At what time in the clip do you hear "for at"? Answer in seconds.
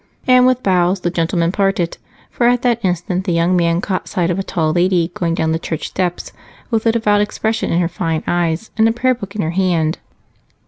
2.31-2.63